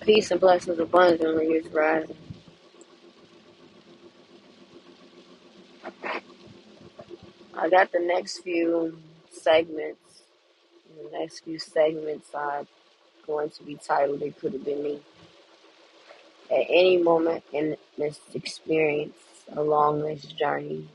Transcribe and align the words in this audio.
Peace 0.00 0.30
and 0.30 0.40
blessings 0.40 0.78
abundantly 0.78 1.46
is 1.46 1.66
rising. 1.72 2.16
I 7.56 7.68
got 7.70 7.92
the 7.92 8.00
next 8.00 8.40
few 8.40 8.98
segments. 9.30 10.22
The 10.96 11.18
next 11.18 11.40
few 11.40 11.58
segments 11.58 12.28
are 12.34 12.66
going 13.26 13.50
to 13.50 13.62
be 13.62 13.76
titled 13.76 14.20
It 14.22 14.38
Could 14.38 14.52
Have 14.52 14.64
Been 14.64 14.82
Me. 14.82 15.00
At 16.50 16.66
any 16.68 16.98
moment 16.98 17.42
in 17.52 17.76
this 17.96 18.20
experience 18.34 19.16
along 19.56 20.02
this 20.02 20.24
journey, 20.24 20.88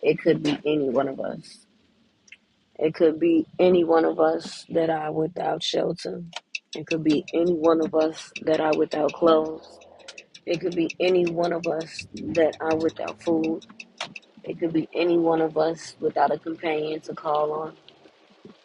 it 0.00 0.18
could 0.18 0.42
be 0.42 0.58
any 0.64 0.88
one 0.88 1.08
of 1.08 1.20
us. 1.20 1.66
It 2.80 2.94
could 2.94 3.20
be 3.20 3.46
any 3.60 3.84
one 3.84 4.06
of 4.06 4.20
us 4.20 4.66
that 4.70 4.90
are 4.90 5.12
without 5.12 5.64
shelter. 5.64 6.24
It 6.76 6.86
could 6.88 7.04
be 7.04 7.26
any 7.34 7.54
one 7.54 7.82
of 7.82 7.94
us 7.94 8.32
that 8.42 8.60
are 8.60 8.76
without 8.76 9.14
clothes. 9.14 9.80
It 10.46 10.60
could 10.60 10.76
be 10.76 10.90
any 11.00 11.26
one 11.26 11.52
of 11.52 11.66
us 11.66 12.06
that 12.14 12.56
are 12.60 12.76
without 12.76 13.22
food. 13.22 13.66
It 14.44 14.58
could 14.60 14.72
be 14.72 14.88
any 14.94 15.18
one 15.18 15.40
of 15.42 15.58
us 15.58 15.96
without 16.00 16.32
a 16.32 16.38
companion 16.38 17.00
to 17.02 17.14
call 17.14 17.52
on. 17.52 17.76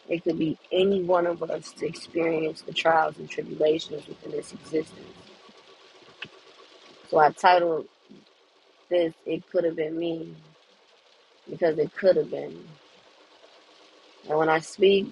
It 0.08 0.24
could 0.24 0.38
be 0.38 0.58
any 0.72 1.02
one 1.02 1.26
of 1.26 1.42
us 1.44 1.72
to 1.74 1.86
experience 1.86 2.62
the 2.62 2.74
trials 2.74 3.18
and 3.18 3.30
tribulations 3.30 4.06
within 4.08 4.32
this 4.32 4.52
existence. 4.52 5.06
So 7.10 7.18
I 7.18 7.30
titled 7.32 7.88
this 8.90 9.14
It 9.26 9.44
Could 9.50 9.64
Have 9.64 9.76
Been 9.76 9.98
Me 9.98 10.36
because 11.50 11.78
it 11.78 11.94
could 11.96 12.16
have 12.16 12.30
been. 12.30 12.64
And 14.28 14.38
when 14.38 14.48
I 14.48 14.60
speak, 14.60 15.06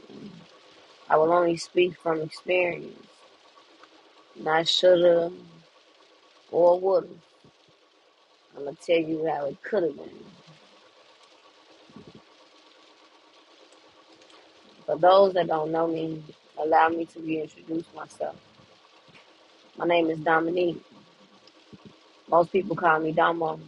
I 1.08 1.16
will 1.16 1.32
only 1.32 1.56
speak 1.56 1.96
from 1.96 2.20
experience, 2.20 2.96
not 4.36 4.68
shoulda 4.68 5.32
or 6.50 6.80
woulda. 6.80 7.08
I'm 8.56 8.64
gonna 8.64 8.76
tell 8.76 8.98
you 8.98 9.26
how 9.26 9.46
it 9.46 9.62
could 9.62 9.84
have 9.84 9.96
been. 9.96 10.10
For 14.86 14.98
those 14.98 15.34
that 15.34 15.46
don't 15.48 15.72
know 15.72 15.86
me, 15.86 16.22
allow 16.58 16.88
me 16.88 17.06
to 17.06 17.20
reintroduce 17.20 17.86
myself. 17.94 18.36
My 19.78 19.86
name 19.86 20.10
is 20.10 20.18
Dominique. 20.20 20.82
Most 22.28 22.52
people 22.52 22.76
call 22.76 23.00
me 23.00 23.12
Domo. 23.12 23.60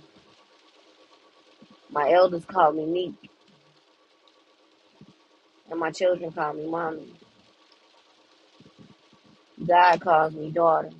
My 1.90 2.12
elders 2.12 2.44
call 2.44 2.72
me 2.72 2.84
Neek, 2.86 3.25
and 5.70 5.80
my 5.80 5.90
children 5.90 6.32
call 6.32 6.54
me 6.54 6.66
Mommy. 6.68 7.12
God 9.66 10.00
calls 10.00 10.34
me 10.34 10.50
daughter. 10.50 10.90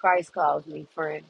Christ 0.00 0.32
calls 0.32 0.66
me 0.66 0.86
friend. 0.94 1.24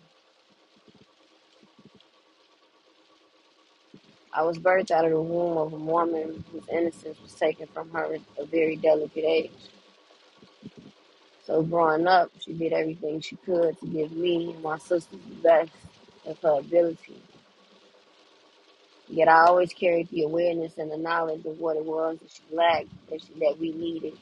I 4.33 4.43
was 4.43 4.59
birthed 4.59 4.91
out 4.91 5.05
of 5.07 5.13
the 5.13 5.21
womb 5.21 5.59
of 5.59 5.73
a 5.73 5.77
woman 5.77 6.45
whose 6.53 6.69
innocence 6.71 7.21
was 7.23 7.35
taken 7.35 7.67
from 7.69 7.91
her 7.91 8.15
at 8.15 8.21
a 8.39 8.47
very 8.47 8.77
delicate 8.77 9.25
age. 9.25 9.51
So 11.45 11.63
growing 11.63 12.07
up, 12.07 12.31
she 12.41 12.53
did 12.55 12.73
everything 12.73 13.21
she 13.21 13.37
could 13.37 13.79
to 13.81 13.87
give 13.87 14.13
me 14.13 14.53
and 14.53 14.63
my 14.63 14.79
sisters 14.79 15.09
the 15.29 15.37
best 15.43 15.73
of 16.27 16.39
her 16.41 16.61
ability. 16.61 17.17
Yet 19.09 19.29
I 19.29 19.47
always 19.47 19.73
carried 19.73 20.11
the 20.11 20.23
awareness 20.25 20.79
and 20.79 20.91
the 20.91 20.99
knowledge 20.99 21.45
of 21.47 21.59
what 21.59 21.77
it 21.77 21.85
was 21.85 22.19
that 22.21 22.31
she 22.31 22.43
lacked, 22.57 22.89
that, 23.11 23.21
she, 23.23 23.35
that 23.41 23.59
we 23.61 23.73
needed. 23.73 24.15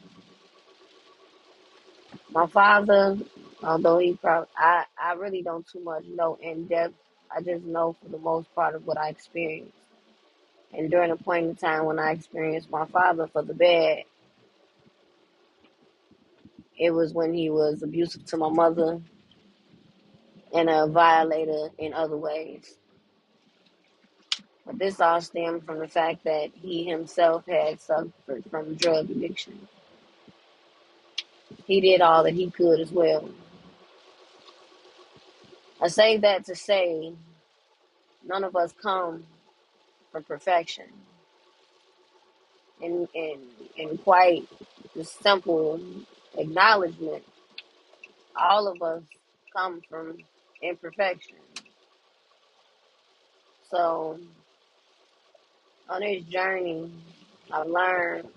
My 2.32 2.46
father, 2.46 3.18
although 3.62 3.98
he 3.98 4.14
probably, 4.14 4.48
I, 4.56 4.84
I 5.02 5.14
really 5.14 5.42
don't 5.42 5.66
too 5.66 5.80
much 5.82 6.04
know 6.06 6.38
in 6.40 6.66
depth. 6.66 6.94
I 7.34 7.42
just 7.42 7.64
know 7.64 7.94
for 8.02 8.08
the 8.10 8.18
most 8.18 8.54
part 8.54 8.74
of 8.74 8.86
what 8.86 8.98
I 8.98 9.10
experienced. 9.10 9.72
And 10.72 10.90
during 10.90 11.10
a 11.12 11.16
point 11.16 11.46
in 11.46 11.56
time 11.56 11.86
when 11.86 11.98
I 11.98 12.12
experienced 12.12 12.70
my 12.70 12.86
father 12.86 13.28
for 13.28 13.42
the 13.42 13.54
bad, 13.54 14.04
it 16.78 16.90
was 16.92 17.14
when 17.14 17.34
he 17.34 17.50
was 17.50 17.82
abusive 17.82 18.26
to 18.26 18.36
my 18.38 18.50
mother 18.50 19.00
and 20.54 20.70
a 20.70 20.86
violator 20.88 21.70
in 21.78 21.94
other 21.94 22.16
ways. 22.16 22.76
But 24.66 24.78
this 24.78 25.00
all 25.00 25.20
stemmed 25.20 25.64
from 25.66 25.80
the 25.80 25.88
fact 25.88 26.24
that 26.24 26.50
he 26.54 26.84
himself 26.84 27.46
had 27.46 27.80
suffered 27.80 28.44
from 28.50 28.76
drug 28.76 29.10
addiction. 29.10 29.68
He 31.66 31.80
did 31.80 32.00
all 32.02 32.24
that 32.24 32.34
he 32.34 32.50
could 32.50 32.80
as 32.80 32.92
well. 32.92 33.28
I 35.82 35.88
say 35.88 36.18
that 36.18 36.46
to 36.46 36.56
say 36.56 37.14
none 38.26 38.44
of 38.44 38.56
us 38.56 38.72
come 38.82 39.24
from 40.12 40.24
perfection. 40.24 40.86
And, 42.82 43.08
and, 43.14 43.40
and 43.78 44.04
quite 44.04 44.48
the 44.96 45.04
simple 45.04 45.80
acknowledgement, 46.36 47.24
all 48.36 48.68
of 48.68 48.82
us 48.82 49.02
come 49.56 49.82
from 49.88 50.18
imperfection. 50.62 51.36
So 53.70 54.20
on 55.88 56.00
this 56.00 56.24
journey, 56.24 56.90
I've 57.52 57.66
learned 57.66 58.28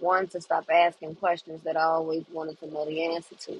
one 0.00 0.26
to 0.28 0.40
stop 0.40 0.66
asking 0.72 1.16
questions 1.16 1.62
that 1.64 1.76
I 1.76 1.82
always 1.82 2.24
wanted 2.32 2.58
to 2.60 2.66
know 2.72 2.86
the 2.86 3.04
answer 3.14 3.34
to. 3.36 3.58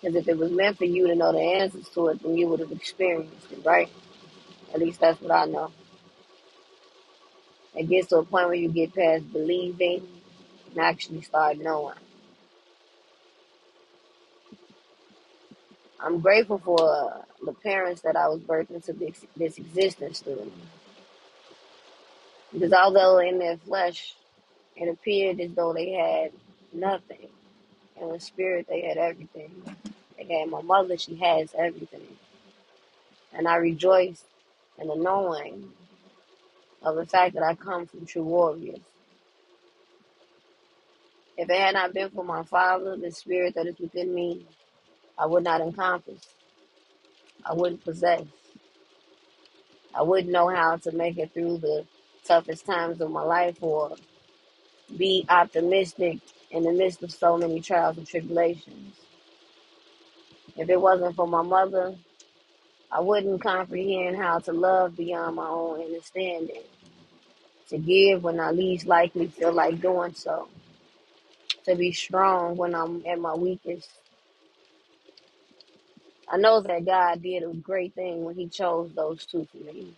Because 0.00 0.16
if 0.16 0.28
it 0.28 0.38
was 0.38 0.52
meant 0.52 0.78
for 0.78 0.84
you 0.84 1.06
to 1.08 1.14
know 1.14 1.32
the 1.32 1.40
answers 1.40 1.88
to 1.90 2.08
it, 2.08 2.22
then 2.22 2.36
you 2.36 2.48
would 2.48 2.60
have 2.60 2.72
experienced 2.72 3.52
it, 3.52 3.64
right? 3.64 3.90
At 4.74 4.80
least 4.80 5.00
that's 5.00 5.20
what 5.20 5.32
I 5.32 5.46
know. 5.46 5.72
It 7.74 7.88
gets 7.88 8.08
to 8.08 8.18
a 8.18 8.24
point 8.24 8.46
where 8.46 8.54
you 8.54 8.68
get 8.68 8.94
past 8.94 9.32
believing 9.32 10.06
and 10.70 10.78
actually 10.78 11.22
start 11.22 11.58
knowing. 11.58 11.96
I'm 16.00 16.20
grateful 16.20 16.58
for 16.58 17.24
the 17.44 17.52
parents 17.52 18.02
that 18.02 18.16
I 18.16 18.28
was 18.28 18.40
birthed 18.40 18.70
into 18.70 18.92
this, 18.92 19.24
this 19.36 19.58
existence 19.58 20.20
through. 20.20 20.50
Because 22.52 22.72
although 22.72 23.18
in 23.18 23.38
their 23.38 23.58
flesh 23.58 24.14
it 24.76 24.88
appeared 24.88 25.40
as 25.40 25.52
though 25.54 25.72
they 25.74 25.92
had 25.92 26.32
nothing, 26.72 27.28
in 28.00 28.10
the 28.10 28.20
spirit 28.20 28.66
they 28.68 28.82
had 28.82 28.98
everything. 28.98 29.52
They 30.18 30.40
had 30.40 30.50
my 30.50 30.62
mother, 30.62 30.98
she 30.98 31.16
has 31.16 31.50
everything. 31.58 32.06
And 33.34 33.48
I 33.48 33.56
rejoice 33.56 34.24
in 34.80 34.88
the 34.88 34.96
knowing 34.96 35.70
of 36.82 36.96
the 36.96 37.06
fact 37.06 37.34
that 37.34 37.44
I 37.44 37.54
come 37.54 37.86
from 37.86 38.06
true 38.06 38.24
warriors. 38.24 38.80
If 41.38 41.50
it 41.50 41.58
had 41.60 41.74
not 41.74 41.94
been 41.94 42.10
for 42.10 42.24
my 42.24 42.44
father, 42.44 42.96
the 42.96 43.12
spirit 43.12 43.54
that 43.56 43.66
is 43.66 43.78
within 43.80 44.14
me, 44.14 44.46
I 45.18 45.26
would 45.26 45.44
not 45.44 45.60
encompass. 45.62 46.28
I 47.44 47.54
wouldn't 47.54 47.84
possess. 47.84 48.22
I 49.94 50.02
wouldn't 50.02 50.32
know 50.32 50.48
how 50.48 50.76
to 50.78 50.92
make 50.92 51.18
it 51.18 51.32
through 51.34 51.58
the 51.58 51.86
toughest 52.24 52.66
times 52.66 53.00
of 53.00 53.10
my 53.10 53.22
life 53.22 53.58
or 53.62 53.96
be 54.96 55.26
optimistic 55.28 56.18
in 56.50 56.64
the 56.64 56.72
midst 56.72 57.02
of 57.02 57.12
so 57.12 57.36
many 57.36 57.60
trials 57.60 57.98
and 57.98 58.06
tribulations. 58.06 58.96
If 60.56 60.68
it 60.68 60.80
wasn't 60.80 61.16
for 61.16 61.26
my 61.26 61.42
mother, 61.42 61.94
I 62.90 63.00
wouldn't 63.00 63.42
comprehend 63.42 64.16
how 64.16 64.40
to 64.40 64.52
love 64.52 64.96
beyond 64.96 65.36
my 65.36 65.48
own 65.48 65.80
understanding, 65.82 66.62
to 67.68 67.78
give 67.78 68.24
when 68.24 68.40
I 68.40 68.50
least 68.52 68.86
likely 68.86 69.28
feel 69.28 69.52
like 69.52 69.80
doing 69.80 70.14
so, 70.14 70.48
to 71.64 71.76
be 71.76 71.92
strong 71.92 72.56
when 72.56 72.74
I'm 72.74 73.04
at 73.06 73.18
my 73.18 73.34
weakest. 73.34 73.90
I 76.28 76.38
know 76.38 76.60
that 76.62 76.84
God 76.86 77.22
did 77.22 77.42
a 77.44 77.54
great 77.54 77.94
thing 77.94 78.24
when 78.24 78.36
He 78.36 78.48
chose 78.48 78.92
those 78.94 79.26
two 79.26 79.46
for 79.52 79.58
me. 79.58 79.94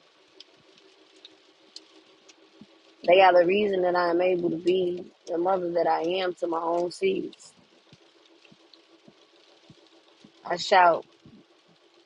They 3.06 3.20
are 3.20 3.38
the 3.38 3.46
reason 3.46 3.82
that 3.82 3.96
I 3.96 4.10
am 4.10 4.20
able 4.20 4.50
to 4.50 4.56
be 4.56 5.04
the 5.26 5.38
mother 5.38 5.70
that 5.72 5.86
I 5.86 6.02
am 6.02 6.34
to 6.36 6.46
my 6.46 6.60
own 6.60 6.90
seeds. 6.90 7.52
I 10.44 10.56
shout 10.56 11.04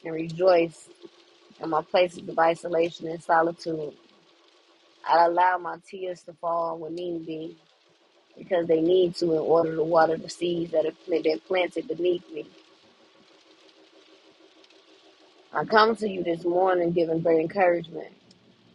and 0.05 0.15
rejoice 0.15 0.89
in 1.61 1.71
my 1.71 1.83
places 1.83 2.29
of 2.29 2.39
isolation 2.39 3.09
and 3.09 3.23
solitude. 3.23 3.95
I 5.09 5.27
allow 5.27 5.59
my 5.59 5.79
tears 5.89 6.23
to 6.23 6.33
fall 6.35 6.79
when 6.79 6.95
need 6.95 7.27
be 7.27 7.57
because 8.37 8.67
they 8.67 8.81
need 8.81 9.15
to 9.17 9.33
in 9.33 9.39
order 9.39 9.75
to 9.77 9.83
water 9.83 10.17
the 10.17 10.29
seeds 10.31 10.73
that 10.73 10.85
have 10.85 10.97
been 11.09 11.41
planted 11.41 11.89
beneath 11.89 12.29
me. 12.33 12.49
I 15.53 15.65
come 15.65 15.97
to 15.97 16.09
you 16.09 16.23
this 16.23 16.45
morning 16.45 16.93
giving 16.93 17.21
great 17.21 17.41
encouragement 17.41 18.13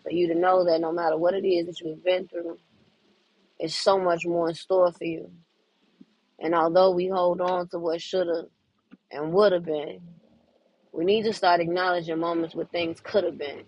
for 0.04 0.12
you 0.12 0.28
to 0.30 0.36
know 0.36 0.66
that 0.66 0.82
no 0.82 0.92
matter 0.94 1.18
what 1.18 1.36
it 1.36 1.46
is 1.48 1.68
that 1.68 1.82
you've 1.82 2.04
been 2.04 2.28
through, 2.28 2.58
It's 3.60 3.76
so 3.76 4.00
much 4.00 4.26
more 4.26 4.50
in 4.50 4.56
store 4.56 4.92
for 4.92 5.06
you. 5.06 5.32
And 6.40 6.56
although 6.56 6.92
we 6.92 7.08
hold 7.08 7.42
on 7.42 7.68
to 7.70 7.80
what 7.80 8.02
should 8.02 8.28
have 8.28 8.48
and 9.12 9.34
would 9.34 9.54
have 9.54 9.66
been, 9.66 10.02
we 10.94 11.06
need 11.06 11.24
to 11.24 11.34
start 11.34 11.62
acknowledging 11.62 12.20
moments 12.20 12.56
where 12.56 12.66
things 12.66 13.00
could 13.02 13.24
have 13.26 13.38
been 13.38 13.64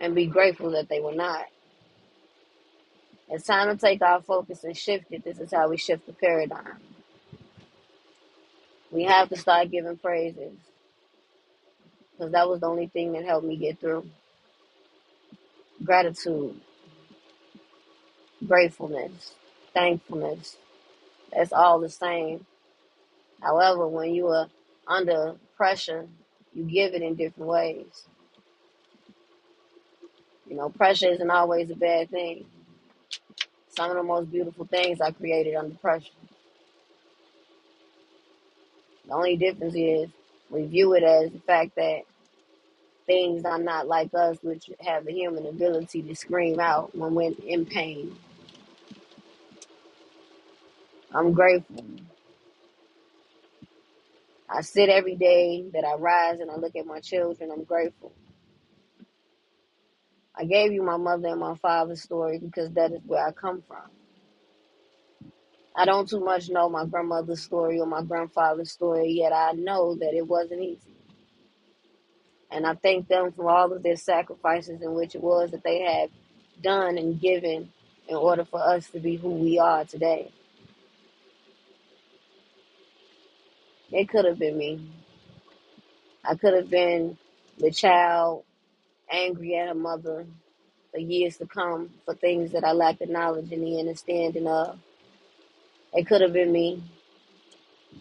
and 0.00 0.14
be 0.14 0.26
grateful 0.26 0.72
that 0.72 0.88
they 0.88 1.00
were 1.00 1.14
not. 1.14 1.46
It's 3.28 3.46
time 3.46 3.68
to 3.76 3.80
take 3.80 4.02
our 4.02 4.22
focus 4.22 4.64
and 4.64 4.76
shift 4.76 5.06
it. 5.10 5.24
This 5.24 5.40
is 5.40 5.52
how 5.52 5.68
we 5.68 5.78
shift 5.78 6.06
the 6.06 6.14
paradigm. 6.14 6.78
We 8.92 9.04
have 9.04 9.30
to 9.30 9.36
start 9.36 9.70
giving 9.70 9.98
praises 9.98 10.58
because 12.12 12.32
that 12.32 12.48
was 12.48 12.60
the 12.60 12.68
only 12.68 12.88
thing 12.88 13.12
that 13.12 13.24
helped 13.24 13.46
me 13.46 13.56
get 13.56 13.80
through. 13.80 14.06
Gratitude, 15.84 16.60
gratefulness, 18.46 19.34
thankfulness. 19.74 20.56
That's 21.32 21.52
all 21.52 21.80
the 21.80 21.90
same. 21.90 22.46
However, 23.42 23.86
when 23.88 24.14
you 24.14 24.28
are 24.28 24.48
under 24.88 25.36
pressure, 25.56 26.06
you 26.54 26.64
give 26.64 26.94
it 26.94 27.02
in 27.02 27.16
different 27.16 27.48
ways. 27.50 28.04
You 30.48 30.56
know, 30.56 30.70
pressure 30.70 31.10
isn't 31.10 31.30
always 31.30 31.70
a 31.70 31.76
bad 31.76 32.10
thing. 32.10 32.46
Some 33.70 33.90
of 33.90 33.96
the 33.96 34.04
most 34.04 34.30
beautiful 34.32 34.66
things 34.66 35.00
I 35.00 35.12
created 35.12 35.56
under 35.56 35.76
pressure. 35.76 36.10
The 39.06 39.14
only 39.14 39.36
difference 39.36 39.74
is 39.76 40.10
we 40.50 40.66
view 40.66 40.94
it 40.94 41.04
as 41.04 41.30
the 41.32 41.40
fact 41.40 41.76
that 41.76 42.02
things 43.06 43.44
are 43.44 43.58
not 43.58 43.88
like 43.88 44.14
us, 44.14 44.38
which 44.42 44.70
have 44.80 45.06
the 45.06 45.12
human 45.12 45.46
ability 45.46 46.02
to 46.02 46.14
scream 46.16 46.60
out 46.60 46.96
when 46.96 47.14
we're 47.14 47.34
in 47.46 47.66
pain. 47.66 48.16
I'm 51.14 51.32
grateful. 51.32 51.84
I 54.48 54.62
sit 54.62 54.88
every 54.90 55.16
day 55.16 55.64
that 55.74 55.84
I 55.84 55.94
rise 55.96 56.40
and 56.40 56.50
I 56.50 56.56
look 56.56 56.76
at 56.76 56.86
my 56.86 57.00
children. 57.00 57.50
I'm 57.52 57.64
grateful. 57.64 58.12
I 60.36 60.44
gave 60.44 60.72
you 60.72 60.82
my 60.82 60.96
mother 60.98 61.28
and 61.28 61.40
my 61.40 61.56
father's 61.56 62.02
story 62.02 62.38
because 62.38 62.70
that 62.72 62.92
is 62.92 63.00
where 63.06 63.26
I 63.26 63.32
come 63.32 63.62
from. 63.68 63.82
I 65.76 65.86
don't 65.86 66.08
too 66.08 66.20
much 66.20 66.50
know 66.50 66.68
my 66.68 66.86
grandmother's 66.86 67.42
story 67.42 67.80
or 67.80 67.86
my 67.86 68.02
grandfather's 68.02 68.72
story, 68.72 69.10
yet 69.12 69.32
I 69.32 69.52
know 69.52 69.96
that 69.96 70.14
it 70.14 70.26
wasn't 70.26 70.62
easy. 70.62 70.96
And 72.52 72.66
I 72.66 72.74
thank 72.74 73.08
them 73.08 73.32
for 73.32 73.50
all 73.50 73.72
of 73.72 73.82
their 73.82 73.96
sacrifices 73.96 74.82
in 74.82 74.94
which 74.94 75.16
it 75.16 75.22
was 75.22 75.52
that 75.52 75.64
they 75.64 75.82
have 75.82 76.10
done 76.62 76.98
and 76.98 77.20
given 77.20 77.72
in 78.08 78.16
order 78.16 78.44
for 78.44 78.60
us 78.62 78.88
to 78.90 79.00
be 79.00 79.16
who 79.16 79.30
we 79.30 79.58
are 79.58 79.84
today. 79.84 80.32
It 83.92 84.08
could 84.08 84.26
have 84.26 84.38
been 84.38 84.58
me. 84.58 84.90
I 86.24 86.36
could 86.36 86.54
have 86.54 86.70
been 86.70 87.18
the 87.58 87.70
child 87.70 88.44
angry 89.10 89.56
at 89.56 89.68
her 89.68 89.74
mother 89.74 90.26
for 90.92 90.98
years 91.00 91.38
to 91.38 91.46
come 91.46 91.90
for 92.04 92.14
things 92.14 92.52
that 92.52 92.64
I 92.64 92.72
lacked 92.72 93.00
the 93.00 93.06
knowledge 93.06 93.52
and 93.52 93.64
the 93.64 93.78
understanding 93.80 94.46
of. 94.48 94.78
It 95.94 96.06
could 96.06 96.22
have 96.22 96.32
been 96.34 96.52
me 96.52 96.82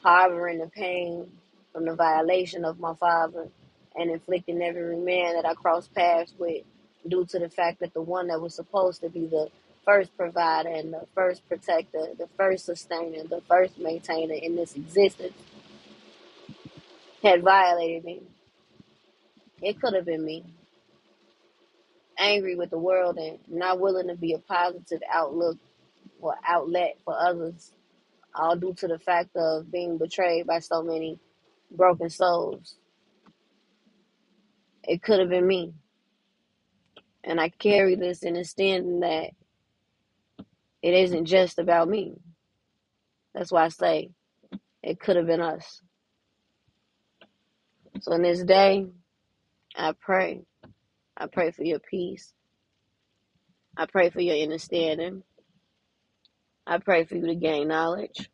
harboring 0.04 0.60
the 0.60 0.68
pain 0.68 1.32
from 1.74 1.86
the 1.86 1.96
violation 1.96 2.66
of 2.66 2.80
my 2.80 2.96
father 2.96 3.50
and 3.96 4.12
inflicting 4.12 4.62
every 4.62 4.98
man 4.98 5.36
that 5.36 5.46
I 5.46 5.54
crossed 5.56 5.94
paths 5.94 6.34
with 6.40 6.64
due 7.08 7.26
to 7.26 7.40
the 7.40 7.50
fact 7.50 7.80
that 7.82 7.94
the 7.94 8.02
one 8.02 8.28
that 8.28 8.42
was 8.42 8.56
supposed 8.56 9.02
to 9.02 9.10
be 9.10 9.28
the 9.28 9.50
first 9.86 10.16
provider 10.18 10.70
and 10.70 10.94
the 10.94 11.06
first 11.16 11.48
protector, 11.48 12.08
the 12.18 12.30
first 12.38 12.66
sustainer, 12.66 13.24
the 13.24 13.42
first 13.50 13.78
maintainer 13.80 14.36
in 14.36 14.56
this 14.56 14.76
existence 14.76 15.34
had 17.24 17.44
violated 17.44 18.06
me. 18.06 18.24
It 19.62 19.82
could 19.82 19.96
have 19.96 20.06
been 20.06 20.26
me. 20.26 20.46
Angry 22.18 22.56
with 22.56 22.72
the 22.72 22.80
world 22.80 23.18
and 23.18 23.40
not 23.50 23.80
willing 23.80 24.08
to 24.10 24.16
be 24.16 24.34
a 24.34 24.40
positive 24.40 25.02
outlook 25.12 25.58
or 26.22 26.36
outlet 26.48 26.98
for 27.06 27.16
others, 27.20 27.72
all 28.36 28.56
due 28.58 28.74
to 28.76 28.88
the 28.88 29.00
fact 29.00 29.32
of 29.38 29.72
being 29.72 29.98
betrayed 29.98 30.48
by 30.48 30.60
so 30.60 30.84
many 30.84 31.20
broken 31.72 32.10
souls. 32.10 32.76
It 34.84 35.02
could 35.04 35.20
have 35.20 35.30
been 35.30 35.48
me. 35.48 35.74
And 37.24 37.40
I 37.40 37.50
carry 37.50 37.96
this 37.96 38.24
understanding 38.24 39.02
that 39.02 39.32
it 40.82 40.94
isn't 40.94 41.26
just 41.26 41.60
about 41.60 41.90
me. 41.90 42.16
That's 43.34 43.52
why 43.52 43.66
I 43.66 43.70
say 43.70 44.10
it 44.84 45.00
could 45.00 45.16
have 45.16 45.28
been 45.28 45.42
us. 45.42 45.82
So 48.02 48.14
in 48.14 48.24
this 48.24 48.44
day, 48.44 48.88
I 49.76 49.94
pray. 50.00 50.42
I 51.16 51.28
pray 51.28 51.52
for 51.52 51.64
your 51.64 51.80
peace. 51.80 52.34
I 53.78 53.86
pray 53.86 54.10
for 54.10 54.22
your 54.22 54.38
understanding. 54.38 55.24
I 56.66 56.80
pray 56.80 57.06
for 57.06 57.16
you 57.16 57.28
to 57.28 57.36
gain 57.36 57.68
knowledge 57.70 58.30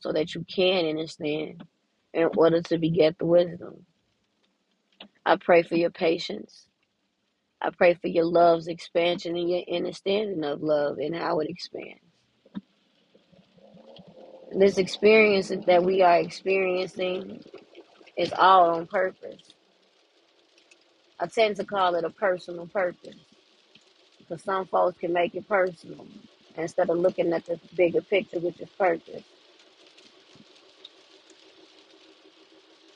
so 0.00 0.12
that 0.12 0.34
you 0.34 0.44
can 0.44 0.86
understand 0.86 1.64
in 2.12 2.28
order 2.36 2.62
to 2.62 2.78
beget 2.78 3.18
the 3.18 3.26
wisdom. 3.26 3.86
I 5.26 5.36
pray 5.36 5.62
for 5.62 5.76
your 5.76 5.90
patience. 5.90 6.68
I 7.62 7.70
pray 7.70 7.94
for 7.94 8.08
your 8.08 8.26
love's 8.26 8.68
expansion 8.68 9.36
and 9.36 9.50
your 9.50 9.62
understanding 9.72 10.44
of 10.44 10.62
love 10.62 10.98
and 10.98 11.16
how 11.16 11.40
it 11.40 11.50
expands. 11.50 12.00
This 14.56 14.78
experience 14.78 15.52
that 15.66 15.84
we 15.84 16.02
are 16.02 16.18
experiencing 16.18 17.42
is 18.16 18.32
all 18.38 18.70
on 18.76 18.86
purpose. 18.86 19.42
I 21.20 21.26
tend 21.26 21.56
to 21.56 21.64
call 21.64 21.96
it 21.96 22.04
a 22.04 22.10
personal 22.10 22.66
purpose 22.68 23.16
because 24.18 24.42
some 24.42 24.66
folks 24.66 24.98
can 24.98 25.12
make 25.12 25.34
it 25.34 25.48
personal 25.48 26.06
instead 26.56 26.90
of 26.90 26.98
looking 26.98 27.32
at 27.32 27.46
the 27.46 27.60
bigger 27.76 28.02
picture, 28.02 28.40
which 28.40 28.60
is 28.60 28.70
purpose. 28.78 29.24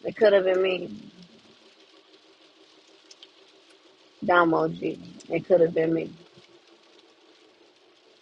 It 0.05 0.17
could 0.17 0.33
have 0.35 0.45
been 0.45 0.63
me, 0.63 1.13
Damo 4.29 4.69
G. 4.69 5.01
It 5.31 5.47
could 5.47 5.63
have 5.63 5.75
been 5.75 5.95
me. 5.95 6.13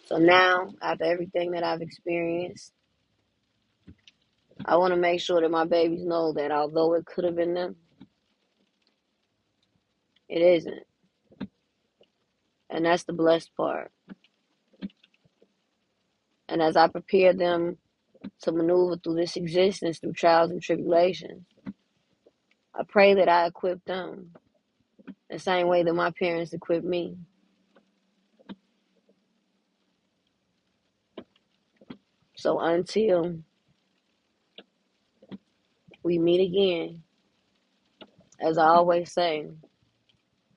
So 0.07 0.17
now, 0.17 0.69
after 0.81 1.05
everything 1.05 1.51
that 1.51 1.63
I've 1.63 1.81
experienced, 1.81 2.73
I 4.65 4.77
want 4.77 4.93
to 4.93 4.99
make 4.99 5.21
sure 5.21 5.41
that 5.41 5.51
my 5.51 5.65
babies 5.65 6.05
know 6.05 6.33
that 6.33 6.51
although 6.51 6.95
it 6.95 7.05
could 7.05 7.25
have 7.25 7.35
been 7.35 7.55
them, 7.55 7.77
it 10.29 10.41
isn't. 10.41 10.83
And 12.69 12.85
that's 12.85 13.03
the 13.03 13.13
blessed 13.13 13.51
part. 13.57 13.91
And 16.49 16.61
as 16.61 16.77
I 16.77 16.87
prepare 16.87 17.33
them 17.33 17.77
to 18.43 18.53
maneuver 18.53 18.97
through 18.97 19.15
this 19.15 19.37
existence 19.37 19.99
through 19.99 20.13
trials 20.13 20.51
and 20.51 20.61
tribulations, 20.61 21.45
I 22.75 22.83
pray 22.87 23.15
that 23.15 23.29
I 23.29 23.47
equip 23.47 23.85
them 23.85 24.31
the 25.29 25.39
same 25.39 25.67
way 25.67 25.83
that 25.83 25.93
my 25.93 26.11
parents 26.11 26.53
equipped 26.53 26.85
me. 26.85 27.17
So 32.35 32.59
until 32.59 33.39
we 36.03 36.19
meet 36.19 36.47
again, 36.47 37.03
as 38.39 38.57
I 38.57 38.67
always 38.67 39.11
say, 39.11 39.47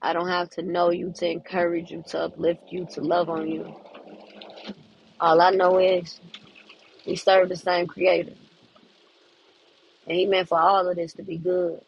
I 0.02 0.12
don't 0.12 0.28
have 0.28 0.50
to 0.50 0.62
know 0.62 0.90
you 0.90 1.12
to 1.16 1.28
encourage 1.28 1.90
you, 1.90 2.04
to 2.08 2.20
uplift 2.20 2.70
you, 2.70 2.86
to 2.92 3.00
love 3.00 3.28
on 3.28 3.48
you. 3.48 3.74
All 5.20 5.40
I 5.40 5.50
know 5.50 5.78
is 5.78 6.20
we 7.06 7.16
serve 7.16 7.48
the 7.48 7.56
same 7.56 7.86
creator. 7.86 8.34
And 10.06 10.16
he 10.16 10.26
meant 10.26 10.48
for 10.48 10.58
all 10.60 10.88
of 10.88 10.96
this 10.96 11.12
to 11.14 11.22
be 11.22 11.38
good. 11.38 11.80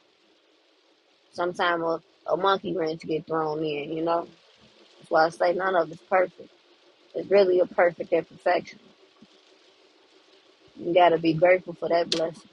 Sometimes 1.33 2.03
a, 2.27 2.37
monkey 2.37 2.77
wrench 2.77 3.03
get 3.03 3.27
thrown 3.27 3.61
in, 3.65 3.93
you 3.93 4.05
know? 4.05 4.29
That's 4.99 5.11
why 5.11 5.27
I 5.27 5.29
say 5.31 5.55
none 5.55 5.77
of 5.77 5.93
it's 5.93 6.03
perfect. 6.03 6.51
It's 7.15 7.31
really 7.31 7.61
a 7.61 7.67
perfect 7.67 8.13
imperfection. 8.13 8.79
You 10.77 10.95
gotta 10.95 11.19
be 11.19 11.35
grateful 11.35 11.75
for 11.75 11.89
that 11.89 12.11
blessing. 12.11 12.51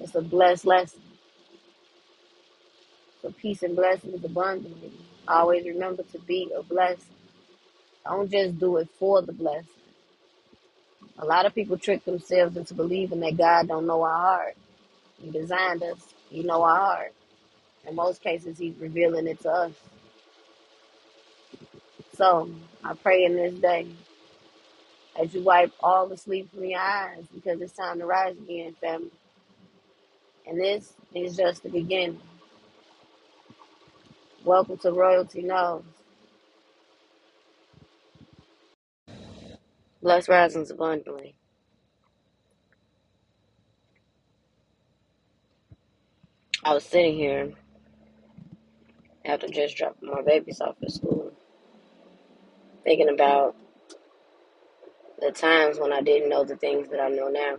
It's 0.00 0.14
a 0.14 0.22
blessed 0.22 0.66
lesson. 0.66 1.00
So 3.22 3.32
peace 3.32 3.62
and 3.62 3.76
blessings 3.76 4.24
abundantly. 4.24 4.92
Always 5.28 5.66
remember 5.66 6.02
to 6.04 6.18
be 6.20 6.52
a 6.56 6.62
blessing. 6.62 7.14
Don't 8.04 8.30
just 8.30 8.58
do 8.58 8.78
it 8.78 8.88
for 8.98 9.22
the 9.22 9.32
blessing. 9.32 9.68
A 11.18 11.24
lot 11.24 11.46
of 11.46 11.54
people 11.54 11.78
trick 11.78 12.04
themselves 12.04 12.56
into 12.56 12.74
believing 12.74 13.20
that 13.20 13.36
God 13.38 13.68
don't 13.68 13.86
know 13.86 14.02
our 14.02 14.18
heart. 14.18 14.56
He 15.22 15.30
designed 15.30 15.82
us. 15.82 15.98
He 16.30 16.42
know 16.42 16.62
our 16.62 16.76
heart. 16.76 17.14
In 17.86 17.94
most 17.96 18.22
cases, 18.22 18.58
he's 18.58 18.76
revealing 18.78 19.26
it 19.26 19.40
to 19.42 19.50
us. 19.50 19.72
So 22.16 22.50
I 22.84 22.94
pray 22.94 23.24
in 23.24 23.36
this 23.36 23.54
day 23.54 23.86
as 25.20 25.34
you 25.34 25.42
wipe 25.42 25.72
all 25.80 26.08
the 26.08 26.16
sleep 26.16 26.50
from 26.52 26.64
your 26.64 26.80
eyes 26.80 27.24
because 27.34 27.60
it's 27.60 27.72
time 27.74 27.98
to 28.00 28.06
rise 28.06 28.36
again, 28.36 28.74
family. 28.80 29.10
And 30.46 30.60
this 30.60 30.92
is 31.14 31.36
just 31.36 31.62
the 31.62 31.70
beginning. 31.70 32.20
Welcome 34.44 34.78
to 34.78 34.92
Royalty 34.92 35.42
Knows. 35.42 35.84
Blessed 40.02 40.28
risings 40.28 40.70
abundantly. 40.70 41.34
I 46.64 46.74
was 46.74 46.84
sitting 46.84 47.14
here 47.14 47.52
after 49.24 49.48
just 49.48 49.76
dropping 49.76 50.10
my 50.10 50.22
babies 50.22 50.60
off 50.60 50.76
at 50.82 50.90
school, 50.90 51.32
thinking 52.84 53.08
about 53.08 53.56
the 55.20 55.32
times 55.32 55.78
when 55.78 55.92
I 55.92 56.02
didn't 56.02 56.28
know 56.28 56.44
the 56.44 56.56
things 56.56 56.88
that 56.90 57.00
I 57.00 57.08
know 57.08 57.28
now. 57.28 57.56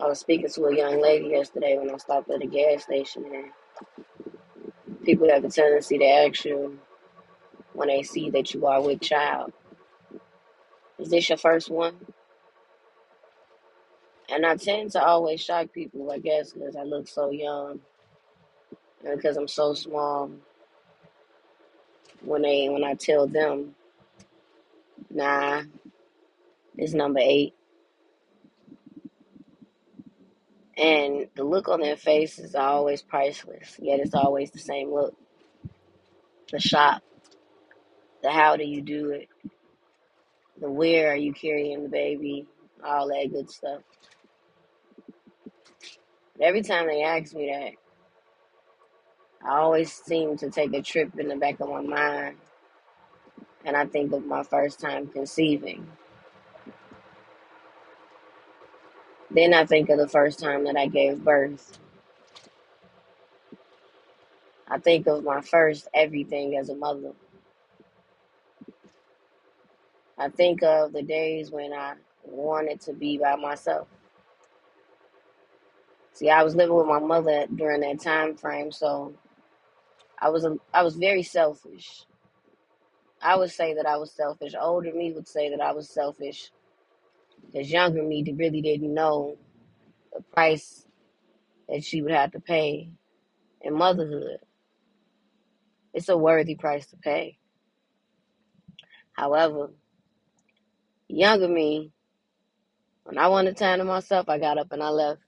I 0.00 0.06
was 0.06 0.20
speaking 0.20 0.48
to 0.48 0.64
a 0.66 0.76
young 0.76 1.02
lady 1.02 1.28
yesterday 1.28 1.76
when 1.76 1.90
I 1.90 1.96
stopped 1.98 2.30
at 2.30 2.42
a 2.42 2.46
gas 2.46 2.84
station, 2.84 3.24
and 3.34 5.04
people 5.04 5.28
have 5.28 5.44
a 5.44 5.50
tendency 5.50 5.98
to 5.98 6.04
ask 6.04 6.44
you 6.44 6.78
when 7.74 7.88
they 7.88 8.02
see 8.02 8.30
that 8.30 8.54
you 8.54 8.66
are 8.66 8.80
with 8.80 9.00
child, 9.00 9.52
is 10.98 11.10
this 11.10 11.28
your 11.28 11.38
first 11.38 11.70
one? 11.70 11.94
And 14.30 14.44
I 14.44 14.56
tend 14.56 14.92
to 14.92 15.02
always 15.02 15.40
shock 15.40 15.72
people, 15.72 16.10
I 16.10 16.18
guess, 16.18 16.52
because 16.52 16.76
I 16.76 16.82
look 16.82 17.08
so 17.08 17.30
young 17.30 17.80
and 19.04 19.16
because 19.16 19.36
I'm 19.36 19.48
so 19.48 19.74
small. 19.74 20.30
When 22.22 22.42
they 22.42 22.68
when 22.68 22.82
I 22.82 22.94
tell 22.94 23.26
them, 23.26 23.74
nah, 25.08 25.62
it's 26.76 26.92
number 26.92 27.20
eight, 27.22 27.54
and 30.76 31.28
the 31.36 31.44
look 31.44 31.68
on 31.68 31.80
their 31.80 31.96
face 31.96 32.38
is 32.38 32.54
always 32.54 33.02
priceless. 33.02 33.76
Yet 33.78 34.00
it's 34.00 34.14
always 34.14 34.50
the 34.50 34.58
same 34.58 34.92
look: 34.92 35.14
the 36.50 36.58
shock, 36.58 37.02
the 38.22 38.30
how 38.30 38.56
do 38.56 38.64
you 38.64 38.82
do 38.82 39.10
it, 39.10 39.28
the 40.60 40.70
where 40.70 41.12
are 41.12 41.16
you 41.16 41.32
carrying 41.32 41.84
the 41.84 41.88
baby, 41.88 42.46
all 42.84 43.08
that 43.08 43.30
good 43.32 43.50
stuff. 43.50 43.82
Every 46.40 46.62
time 46.62 46.86
they 46.86 47.02
ask 47.02 47.34
me 47.34 47.50
that, 47.52 47.72
I 49.44 49.58
always 49.58 49.92
seem 49.92 50.36
to 50.38 50.50
take 50.50 50.74
a 50.74 50.82
trip 50.82 51.18
in 51.18 51.28
the 51.28 51.36
back 51.36 51.60
of 51.60 51.68
my 51.68 51.80
mind 51.80 52.36
and 53.64 53.76
I 53.76 53.86
think 53.86 54.12
of 54.12 54.26
my 54.26 54.42
first 54.42 54.80
time 54.80 55.08
conceiving. 55.08 55.86
Then 59.30 59.54
I 59.54 59.66
think 59.66 59.90
of 59.90 59.98
the 59.98 60.08
first 60.08 60.40
time 60.40 60.64
that 60.64 60.76
I 60.76 60.86
gave 60.86 61.24
birth. 61.24 61.78
I 64.68 64.78
think 64.78 65.06
of 65.06 65.24
my 65.24 65.40
first 65.40 65.88
everything 65.94 66.56
as 66.56 66.68
a 66.70 66.74
mother. 66.74 67.12
I 70.18 70.28
think 70.28 70.62
of 70.62 70.92
the 70.92 71.02
days 71.02 71.50
when 71.50 71.72
I 71.72 71.94
wanted 72.24 72.80
to 72.82 72.92
be 72.92 73.18
by 73.18 73.36
myself. 73.36 73.88
See, 76.14 76.30
I 76.30 76.42
was 76.42 76.56
living 76.56 76.76
with 76.76 76.86
my 76.86 76.98
mother 76.98 77.46
during 77.54 77.80
that 77.82 78.00
time 78.00 78.36
frame, 78.36 78.72
so 78.72 79.14
I 80.20 80.30
was 80.30 80.44
a, 80.44 80.56
I 80.74 80.82
was 80.82 80.96
very 80.96 81.22
selfish. 81.22 82.04
I 83.22 83.36
would 83.36 83.50
say 83.50 83.74
that 83.74 83.86
I 83.86 83.96
was 83.96 84.12
selfish. 84.12 84.54
Older 84.60 84.92
me 84.92 85.12
would 85.12 85.28
say 85.28 85.50
that 85.50 85.60
I 85.60 85.72
was 85.72 85.90
selfish 85.90 86.50
because 87.46 87.70
younger 87.70 88.02
me 88.02 88.24
really 88.36 88.62
didn't 88.62 88.94
know 88.94 89.36
the 90.14 90.22
price 90.22 90.86
that 91.68 91.84
she 91.84 92.02
would 92.02 92.12
have 92.12 92.32
to 92.32 92.40
pay 92.40 92.90
in 93.60 93.74
motherhood. 93.74 94.38
It's 95.94 96.08
a 96.08 96.16
worthy 96.16 96.54
price 96.54 96.86
to 96.88 96.96
pay. 96.96 97.38
However, 99.12 99.70
younger 101.08 101.48
me, 101.48 101.92
when 103.04 103.18
I 103.18 103.28
wanted 103.28 103.56
time 103.56 103.78
to 103.78 103.84
myself, 103.84 104.28
I 104.28 104.38
got 104.38 104.58
up 104.58 104.72
and 104.72 104.82
I 104.82 104.90
left. 104.90 105.22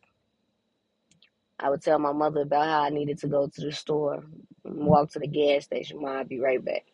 I 1.60 1.70
would 1.70 1.82
tell 1.82 1.98
my 2.00 2.12
mother 2.12 2.42
about 2.42 2.66
how 2.66 2.82
I 2.84 2.90
needed 2.90 3.18
to 3.20 3.28
go 3.28 3.48
to 3.48 3.62
the 3.62 3.72
store 3.72 4.24
mm, 4.66 4.74
walk 4.74 5.12
to 5.12 5.20
the 5.20 5.28
gas 5.28 5.64
station. 5.64 6.02
Mom, 6.02 6.18
I'd 6.18 6.28
be 6.30 6.40
right 6.40 6.64
back. 6.64 6.86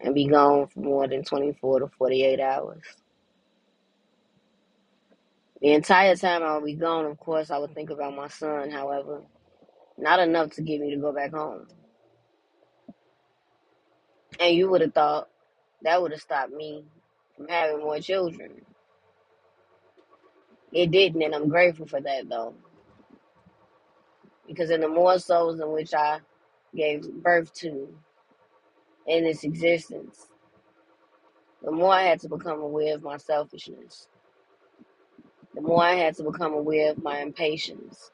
And 0.00 0.14
be 0.14 0.26
gone 0.28 0.68
for 0.68 0.80
more 0.80 1.08
than 1.08 1.24
24 1.24 1.80
to 1.80 1.88
48 1.88 2.40
hours. 2.40 2.82
The 5.60 5.72
entire 5.72 6.16
time 6.16 6.42
I 6.44 6.54
would 6.56 6.64
be 6.66 6.74
gone, 6.74 7.06
of 7.06 7.18
course, 7.18 7.50
I 7.50 7.58
would 7.58 7.74
think 7.74 7.90
about 7.90 8.16
my 8.16 8.28
son, 8.28 8.70
however, 8.70 9.22
not 9.98 10.20
enough 10.20 10.50
to 10.52 10.62
get 10.62 10.80
me 10.80 10.90
to 10.92 10.98
go 11.00 11.12
back 11.12 11.32
home. 11.32 11.68
And 14.40 14.56
you 14.56 14.70
would 14.70 14.82
have 14.82 14.94
thought 14.94 15.28
that 15.82 16.02
would 16.02 16.12
have 16.12 16.20
stopped 16.22 16.52
me 16.52 16.84
from 17.36 17.48
having 17.48 17.80
more 17.80 18.00
children. 18.00 18.62
It 20.72 20.90
didn't, 20.90 21.22
and 21.22 21.34
I'm 21.34 21.48
grateful 21.48 21.86
for 21.86 22.00
that, 22.00 22.28
though. 22.28 22.54
Because 24.46 24.70
in 24.70 24.80
the 24.82 24.88
more 24.88 25.18
souls 25.18 25.60
in 25.60 25.70
which 25.72 25.94
I 25.94 26.20
gave 26.74 27.10
birth 27.12 27.52
to 27.56 27.88
in 29.06 29.24
its 29.26 29.44
existence, 29.44 30.28
the 31.62 31.72
more 31.72 31.92
I 31.94 32.02
had 32.04 32.20
to 32.22 32.28
become 32.28 32.60
aware 32.60 32.94
of 32.94 33.02
my 33.02 33.18
selfishness. 33.18 34.08
The 35.54 35.62
more 35.62 35.84
I 35.84 35.94
had 35.94 36.16
to 36.16 36.24
become 36.24 36.54
aware 36.54 36.92
of 36.92 37.02
my 37.02 37.20
impatience. 37.20 38.10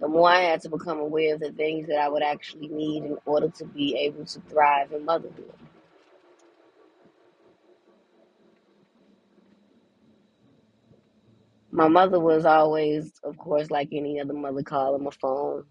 The 0.00 0.08
more 0.08 0.30
I 0.30 0.42
had 0.42 0.62
to 0.62 0.70
become 0.70 0.98
aware 1.00 1.34
of 1.34 1.40
the 1.40 1.52
things 1.52 1.88
that 1.88 1.98
I 1.98 2.08
would 2.08 2.22
actually 2.22 2.68
need 2.68 3.04
in 3.04 3.18
order 3.26 3.48
to 3.50 3.64
be 3.66 3.96
able 3.96 4.26
to 4.26 4.40
thrive 4.42 4.92
in 4.92 5.04
motherhood. 5.06 5.52
My 11.76 11.88
mother 11.88 12.20
was 12.20 12.46
always, 12.46 13.12
of 13.24 13.38
course, 13.38 13.70
like 13.70 13.90
any 13.92 14.20
other 14.20 14.34
mother, 14.34 14.62
calling 14.64 15.04
my 15.04 15.12
phone. 15.12 15.66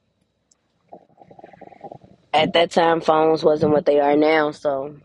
At 2.33 2.53
that 2.53 2.71
time, 2.71 3.01
phones 3.01 3.43
wasn't 3.43 3.73
what 3.73 3.85
they 3.85 3.99
are 3.99 4.17
now, 4.17 4.51
so 4.51 4.97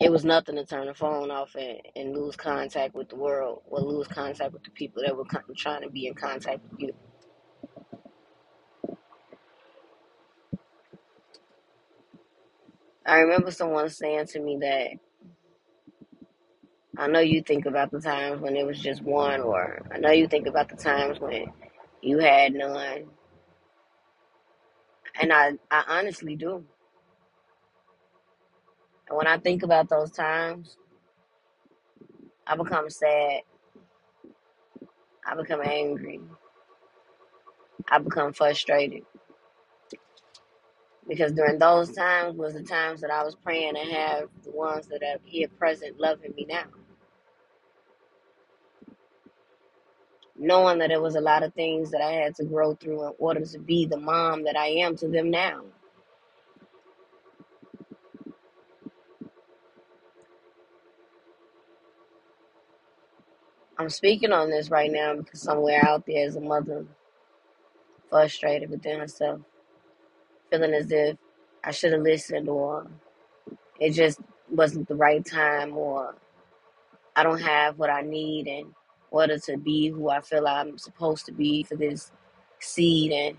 it 0.00 0.10
was 0.12 0.24
nothing 0.24 0.56
to 0.56 0.66
turn 0.66 0.86
the 0.88 0.94
phone 0.94 1.30
off 1.30 1.54
and, 1.56 1.78
and 1.96 2.14
lose 2.16 2.36
contact 2.36 2.94
with 2.94 3.10
the 3.10 3.16
world 3.16 3.62
or 3.66 3.80
lose 3.80 4.08
contact 4.08 4.52
with 4.52 4.64
the 4.64 4.70
people 4.70 5.02
that 5.06 5.16
were 5.16 5.26
con- 5.26 5.42
trying 5.56 5.82
to 5.82 5.90
be 5.90 6.06
in 6.08 6.14
contact 6.14 6.60
with 6.70 6.80
you. 6.80 6.94
I 13.06 13.20
remember 13.20 13.50
someone 13.52 13.90
saying 13.90 14.28
to 14.28 14.40
me 14.40 14.58
that 14.62 15.03
I 16.96 17.08
know 17.08 17.20
you 17.20 17.42
think 17.42 17.66
about 17.66 17.90
the 17.90 18.00
times 18.00 18.40
when 18.40 18.56
it 18.56 18.66
was 18.66 18.80
just 18.80 19.02
one, 19.02 19.40
or 19.40 19.82
I 19.92 19.98
know 19.98 20.10
you 20.10 20.28
think 20.28 20.46
about 20.46 20.68
the 20.68 20.76
times 20.76 21.20
when 21.20 21.46
you 22.02 22.18
had 22.18 22.54
none. 22.54 23.06
And 25.20 25.32
I, 25.32 25.52
I 25.70 25.84
honestly 25.88 26.36
do. 26.36 26.64
And 29.08 29.16
when 29.18 29.26
I 29.26 29.38
think 29.38 29.62
about 29.62 29.88
those 29.88 30.10
times, 30.12 30.76
I 32.46 32.56
become 32.56 32.90
sad. 32.90 33.42
I 35.26 35.34
become 35.36 35.62
angry. 35.64 36.20
I 37.90 37.98
become 37.98 38.32
frustrated. 38.32 39.02
Because 41.08 41.32
during 41.32 41.58
those 41.58 41.92
times 41.92 42.36
was 42.36 42.54
the 42.54 42.62
times 42.62 43.00
that 43.02 43.10
I 43.10 43.24
was 43.24 43.34
praying 43.36 43.74
to 43.74 43.80
have 43.80 44.28
the 44.44 44.52
ones 44.52 44.86
that 44.88 45.02
are 45.02 45.18
here 45.24 45.48
present 45.48 46.00
loving 46.00 46.34
me 46.36 46.46
now. 46.48 46.64
Knowing 50.36 50.78
that 50.78 50.90
it 50.90 51.00
was 51.00 51.16
a 51.16 51.20
lot 51.20 51.42
of 51.42 51.54
things 51.54 51.90
that 51.92 52.02
I 52.02 52.12
had 52.12 52.34
to 52.36 52.44
grow 52.44 52.74
through 52.74 53.06
in 53.08 53.12
order 53.18 53.44
to 53.44 53.58
be 53.58 53.86
the 53.86 53.98
mom 53.98 54.44
that 54.44 54.56
I 54.56 54.68
am 54.68 54.96
to 54.98 55.08
them 55.08 55.30
now. 55.30 55.62
I'm 63.78 63.90
speaking 63.90 64.32
on 64.32 64.50
this 64.50 64.70
right 64.70 64.90
now 64.90 65.16
because 65.16 65.42
somewhere 65.42 65.84
out 65.84 66.06
there 66.06 66.26
is 66.26 66.36
a 66.36 66.40
mother 66.40 66.86
frustrated 68.10 68.70
within 68.70 69.00
herself, 69.00 69.40
feeling 70.50 70.74
as 70.74 70.90
if 70.92 71.16
I 71.64 71.72
should 71.72 71.92
have 71.92 72.02
listened 72.02 72.48
or 72.48 72.86
it 73.80 73.92
just 73.92 74.20
wasn't 74.50 74.88
the 74.88 74.96
right 74.96 75.24
time 75.24 75.76
or 75.76 76.16
I 77.16 77.22
don't 77.24 77.40
have 77.42 77.78
what 77.78 77.90
I 77.90 78.02
need 78.02 78.46
in 78.48 78.74
order 79.10 79.38
to 79.38 79.56
be 79.56 79.88
who 79.88 80.10
I 80.10 80.20
feel 80.20 80.46
I'm 80.46 80.78
supposed 80.78 81.26
to 81.26 81.32
be 81.32 81.62
for 81.62 81.76
this 81.76 82.12
seed. 82.60 83.12
And 83.12 83.36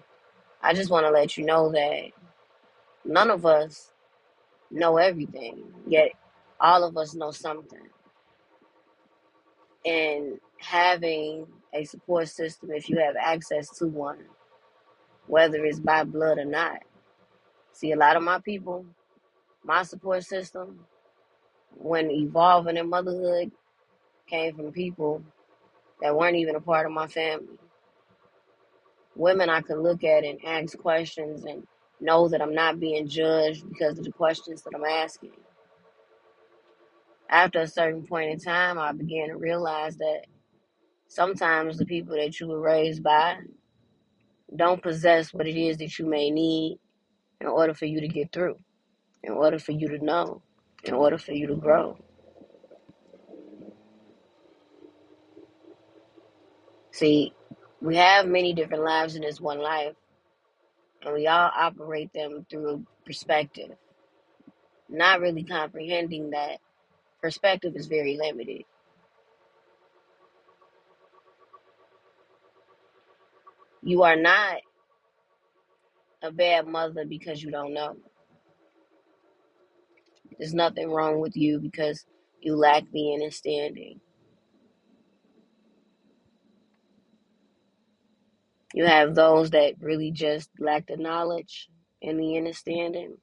I 0.61 0.73
just 0.73 0.89
want 0.89 1.05
to 1.05 1.11
let 1.11 1.37
you 1.37 1.45
know 1.45 1.71
that 1.71 2.11
none 3.03 3.29
of 3.29 3.45
us 3.45 3.91
know 4.71 4.97
everything, 4.97 5.63
yet 5.87 6.11
all 6.59 6.83
of 6.83 6.97
us 6.97 7.13
know 7.15 7.31
something. 7.31 7.87
And 9.85 10.39
having 10.57 11.45
a 11.73 11.83
support 11.83 12.27
system, 12.29 12.71
if 12.71 12.89
you 12.89 12.97
have 12.99 13.15
access 13.19 13.69
to 13.77 13.87
one, 13.87 14.19
whether 15.27 15.63
it's 15.65 15.79
by 15.79 16.03
blood 16.03 16.37
or 16.37 16.45
not. 16.45 16.79
See, 17.73 17.91
a 17.91 17.97
lot 17.97 18.15
of 18.15 18.23
my 18.23 18.39
people, 18.39 18.85
my 19.63 19.83
support 19.83 20.23
system, 20.23 20.79
when 21.77 22.09
evolving 22.09 22.77
in 22.77 22.89
motherhood, 22.89 23.51
came 24.27 24.55
from 24.55 24.71
people 24.71 25.23
that 26.05 26.15
weren't 26.17 26.37
even 26.37 26.55
a 26.55 26.61
part 26.61 26.85
of 26.85 26.93
my 26.93 27.07
family. 27.07 27.59
Women 29.15 29.49
I 29.49 29.61
could 29.61 29.79
look 29.79 30.03
at 30.05 30.23
and 30.25 30.39
ask 30.45 30.77
questions 30.77 31.45
and 31.45 31.65
know 31.99 32.29
that 32.29 32.41
I'm 32.41 32.55
not 32.55 32.79
being 32.79 33.07
judged 33.07 33.67
because 33.69 33.97
of 33.99 34.05
the 34.05 34.11
questions 34.13 34.63
that 34.63 34.73
I'm 34.75 34.85
asking. 34.85 35.31
After 37.29 37.61
a 37.61 37.67
certain 37.67 38.05
point 38.07 38.31
in 38.31 38.39
time, 38.39 38.79
I 38.79 38.93
began 38.93 39.29
to 39.29 39.37
realize 39.37 39.97
that 39.97 40.23
sometimes 41.09 41.77
the 41.77 41.85
people 41.85 42.15
that 42.17 42.39
you 42.39 42.47
were 42.47 42.61
raised 42.61 43.03
by 43.03 43.37
don't 44.55 44.83
possess 44.83 45.33
what 45.33 45.47
it 45.47 45.57
is 45.57 45.77
that 45.79 45.99
you 45.99 46.05
may 46.07 46.31
need 46.31 46.79
in 47.41 47.47
order 47.47 47.73
for 47.73 47.85
you 47.85 48.01
to 48.01 48.07
get 48.09 48.31
through, 48.33 48.57
in 49.23 49.33
order 49.33 49.59
for 49.59 49.73
you 49.73 49.89
to 49.89 50.03
know, 50.03 50.41
in 50.83 50.93
order 50.93 51.17
for 51.17 51.33
you 51.33 51.47
to 51.47 51.55
grow. 51.55 51.97
See, 56.95 57.33
we 57.81 57.97
have 57.97 58.25
many 58.27 58.53
different 58.53 58.85
lives 58.85 59.17
in 59.17 59.23
this 59.23 59.41
one 59.41 59.59
life, 59.59 59.95
and 61.03 61.13
we 61.13 61.27
all 61.27 61.51
operate 61.55 62.13
them 62.13 62.45
through 62.49 62.85
perspective, 63.05 63.71
not 64.89 65.21
really 65.21 65.43
comprehending 65.43 66.31
that 66.31 66.59
perspective 67.21 67.75
is 67.75 67.87
very 67.87 68.17
limited. 68.17 68.63
You 73.83 74.03
are 74.03 74.17
not 74.17 74.57
a 76.23 76.31
bad 76.31 76.67
mother 76.67 77.05
because 77.05 77.43
you 77.43 77.51
don't 77.51 77.73
know. 77.73 77.97
There's 80.39 80.53
nothing 80.53 80.91
wrong 80.91 81.19
with 81.19 81.37
you 81.37 81.59
because 81.59 82.05
you 82.41 82.55
lack 82.55 82.83
the 82.93 83.13
understanding. 83.13 84.01
You 88.75 88.85
have 88.85 89.15
those 89.15 89.51
that 89.51 89.75
really 89.79 90.11
just 90.11 90.51
lack 90.59 90.87
the 90.87 90.97
knowledge 90.97 91.69
and 92.03 92.19
the 92.19 92.37
understanding, 92.37 93.17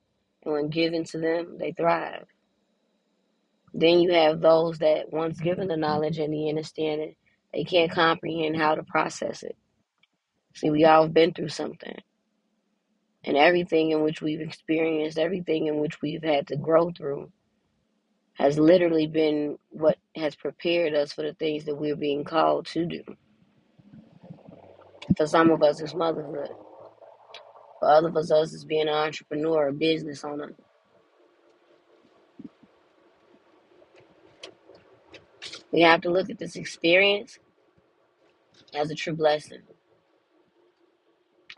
and 0.45 0.55
when 0.55 0.71
given 0.71 1.05
to 1.05 1.19
them, 1.19 1.59
they 1.61 1.73
thrive. 1.73 2.25
Then 3.75 4.01
you 4.01 4.15
have 4.15 4.41
those 4.41 4.79
that, 4.79 5.13
once 5.13 5.39
given 5.41 5.69
the 5.69 5.77
knowledge 5.77 6.19
and 6.19 6.33
the 6.33 6.49
understanding, 6.49 7.17
they 7.53 7.65
can't 7.65 7.93
comprehend 7.93 8.57
how 8.57 8.77
to 8.77 8.83
process 8.83 9.43
it. 9.43 9.57
See, 10.55 10.71
we 10.71 10.87
all 10.87 11.03
have 11.03 11.15
been 11.15 11.35
through 11.35 11.51
something, 11.51 11.99
and 13.23 13.37
everything 13.37 13.91
in 13.91 14.03
which 14.03 14.23
we've 14.23 14.41
experienced, 14.41 15.19
everything 15.19 15.67
in 15.67 15.81
which 15.81 16.01
we've 16.01 16.25
had 16.25 16.47
to 16.49 16.57
grow 16.57 16.93
through, 16.93 17.31
has 18.35 18.59
literally 18.59 19.07
been 19.07 19.59
what 19.69 19.99
has 20.17 20.35
prepared 20.35 20.95
us 20.95 21.13
for 21.13 21.23
the 21.23 21.35
things 21.35 21.67
that 21.67 21.77
we're 21.77 21.97
being 21.97 22.25
called 22.25 22.67
to 22.69 22.87
do. 22.87 23.03
For 25.17 25.27
some 25.27 25.51
of 25.51 25.63
us, 25.63 25.81
it's 25.81 25.95
motherhood. 25.95 26.51
For 27.81 27.89
other 27.91 28.09
of 28.09 28.17
us, 28.17 28.31
it's 28.55 28.65
being 28.65 28.89
an 28.89 28.95
entrepreneur, 28.95 29.69
a 29.69 29.73
business 29.73 30.25
owner. 30.25 30.55
We 35.73 35.83
have 35.83 36.03
to 36.03 36.11
look 36.11 36.31
at 36.31 36.39
this 36.39 36.57
experience 36.57 37.39
as 38.75 38.91
a 38.91 38.95
true 38.95 39.15
blessing. 39.15 39.63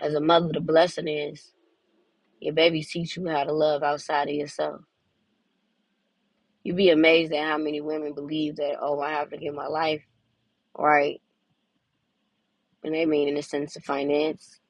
As 0.00 0.14
a 0.14 0.20
mother, 0.20 0.50
the 0.52 0.60
blessing 0.60 1.08
is 1.08 1.52
your 2.40 2.54
babies 2.54 2.90
teach 2.90 3.16
you 3.16 3.28
how 3.28 3.44
to 3.44 3.52
love 3.52 3.82
outside 3.82 4.28
of 4.28 4.34
yourself. 4.34 4.82
You'd 6.64 6.76
be 6.76 6.90
amazed 6.90 7.32
at 7.32 7.44
how 7.46 7.58
many 7.58 7.80
women 7.80 8.14
believe 8.14 8.56
that, 8.56 8.76
oh, 8.80 9.00
I 9.00 9.10
have 9.12 9.30
to 9.30 9.38
give 9.38 9.54
my 9.54 9.66
life 9.68 10.02
right. 10.78 11.20
And 12.84 12.94
they 12.94 13.06
mean 13.06 13.28
in 13.28 13.34
the 13.34 13.42
sense 13.42 13.76
of 13.76 13.84
finance 13.84 14.60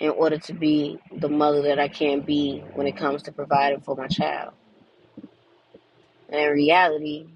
in 0.00 0.10
order 0.10 0.38
to 0.38 0.52
be 0.52 0.98
the 1.18 1.28
mother 1.28 1.62
that 1.62 1.78
I 1.78 1.88
can 1.88 2.20
be 2.20 2.64
when 2.74 2.86
it 2.86 2.96
comes 2.96 3.22
to 3.24 3.32
providing 3.32 3.80
for 3.80 3.96
my 3.96 4.08
child. 4.08 4.54
And 6.28 6.40
in 6.40 6.52
reality, 6.52 7.28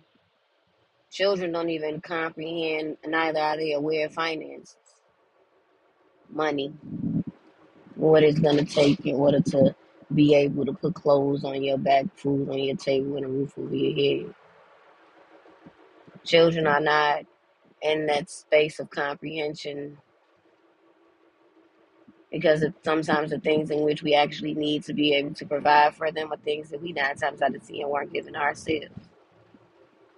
children 1.10 1.52
don't 1.52 1.70
even 1.70 2.00
comprehend, 2.00 2.98
neither 3.06 3.40
are 3.40 3.56
they 3.56 3.72
aware 3.72 4.06
of 4.06 4.14
finances, 4.14 4.76
money, 6.28 6.72
what 7.96 8.22
it's 8.22 8.38
going 8.40 8.58
to 8.58 8.64
take 8.64 9.04
in 9.06 9.16
order 9.16 9.40
to 9.40 9.74
be 10.14 10.34
able 10.34 10.66
to 10.66 10.72
put 10.72 10.94
clothes 10.94 11.44
on 11.44 11.62
your 11.62 11.78
back, 11.78 12.06
food 12.16 12.48
on 12.48 12.58
your 12.58 12.76
table, 12.76 13.16
and 13.16 13.26
a 13.26 13.28
roof 13.28 13.52
over 13.58 13.74
your 13.74 14.26
head. 14.26 14.34
Children 16.24 16.66
are 16.66 16.80
not 16.80 17.24
in 17.82 18.06
that 18.06 18.30
space 18.30 18.80
of 18.80 18.90
comprehension 18.90 19.98
because 22.32 22.62
of 22.62 22.74
sometimes 22.84 23.30
the 23.30 23.40
things 23.40 23.70
in 23.70 23.82
which 23.82 24.02
we 24.02 24.14
actually 24.14 24.54
need 24.54 24.84
to 24.84 24.94
be 24.94 25.14
able 25.14 25.34
to 25.34 25.46
provide 25.46 25.94
for 25.94 26.12
them 26.12 26.32
are 26.32 26.38
things 26.38 26.70
that 26.70 26.82
we 26.82 26.92
nine 26.92 27.16
times 27.16 27.42
out 27.42 27.54
of 27.54 27.66
ten 27.66 27.88
weren't 27.88 28.12
given 28.12 28.36
ourselves 28.36 28.88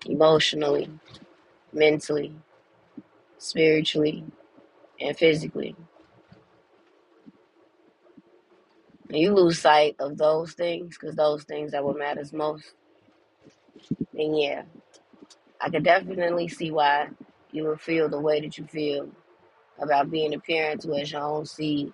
emotionally, 0.06 0.90
mentally, 1.72 2.34
spiritually, 3.38 4.24
and 5.00 5.16
physically. 5.16 5.76
And 9.08 9.18
you 9.18 9.34
lose 9.34 9.60
sight 9.60 9.96
of 10.00 10.18
those 10.18 10.52
things 10.54 10.96
because 10.98 11.16
those 11.16 11.44
things 11.44 11.74
are 11.74 11.84
what 11.84 11.98
matters 11.98 12.32
most. 12.32 12.72
And 14.18 14.38
yeah, 14.38 14.62
I 15.60 15.70
could 15.70 15.84
definitely 15.84 16.48
see 16.48 16.70
why 16.70 17.08
you 17.52 17.64
would 17.66 17.80
feel 17.80 18.08
the 18.08 18.20
way 18.20 18.40
that 18.40 18.58
you 18.58 18.66
feel 18.66 19.08
about 19.78 20.10
being 20.10 20.34
a 20.34 20.38
parent 20.40 20.82
to 20.82 21.06
your 21.06 21.22
own 21.22 21.46
seed 21.46 21.92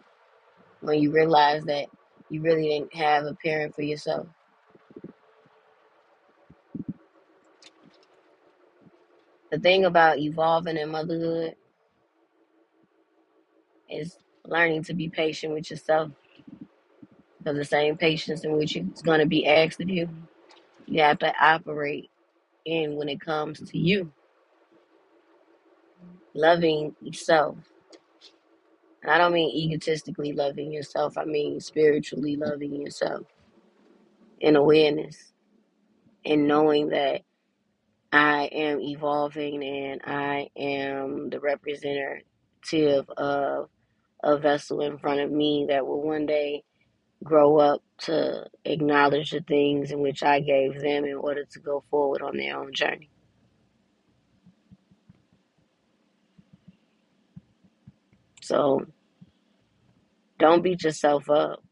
when 0.81 1.01
you 1.01 1.11
realize 1.13 1.65
that 1.65 1.87
you 2.31 2.41
really 2.43 2.69
didn't 2.69 2.95
have 2.95 3.25
a 3.25 3.35
parent 3.35 3.75
for 3.75 3.83
yourself. 3.83 4.27
The 9.51 9.59
thing 9.59 9.85
about 9.85 10.19
evolving 10.19 10.77
in 10.77 10.91
motherhood 10.91 11.55
is 13.91 14.19
learning 14.45 14.85
to 14.85 14.95
be 14.95 15.09
patient 15.09 15.55
with 15.55 15.71
yourself. 15.71 16.11
Because 17.39 17.57
the 17.57 17.65
same 17.65 17.97
patience 17.97 18.45
in 18.45 18.53
which 18.53 18.77
it's 18.77 19.03
going 19.03 19.21
to 19.21 19.27
be 19.27 19.47
asked 19.47 19.81
of 19.81 19.89
you, 19.89 20.09
you 20.87 21.03
have 21.03 21.19
to 21.21 21.33
operate 21.41 22.11
in 22.67 22.97
when 22.97 23.09
it 23.09 23.21
comes 23.21 23.61
to 23.61 23.79
you. 23.79 24.13
Loving 26.35 26.95
yourself. 27.03 27.57
And 29.03 29.13
I 29.13 29.19
don't 29.19 29.33
mean 29.35 29.55
egotistically 29.57 30.33
loving 30.33 30.73
yourself, 30.73 31.19
I 31.19 31.25
mean 31.25 31.61
spiritually 31.61 32.37
loving 32.37 32.75
yourself 32.75 33.27
in 34.41 34.57
awareness 34.57 35.33
and 36.25 36.49
knowing 36.49 36.91
that 36.91 37.23
I 38.13 38.47
am 38.53 38.81
evolving 38.81 39.63
and 39.65 40.01
I 40.05 40.49
am 40.57 41.31
the 41.31 41.41
representative 41.41 43.09
of 43.17 43.69
a 44.23 44.39
vessel 44.39 44.81
in 44.81 44.99
front 44.99 45.21
of 45.21 45.31
me 45.31 45.67
that 45.69 45.87
will 45.87 46.03
one 46.03 46.27
day 46.27 46.65
grow 47.25 47.59
up 47.59 47.83
to 47.99 48.47
acknowledge 48.65 49.31
the 49.33 49.41
things 49.41 49.91
in 49.93 50.01
which 50.01 50.23
I 50.23 50.41
gave 50.41 50.81
them 50.81 51.05
in 51.05 51.17
order 51.17 51.45
to 51.45 51.61
go 51.61 51.85
forward 51.91 52.23
on 52.23 52.37
their 52.37 52.59
own 52.59 52.73
journey. 52.73 53.11
So 58.49 58.87
don't 60.39 60.63
beat 60.63 60.83
yourself 60.83 61.29
up 61.29 61.63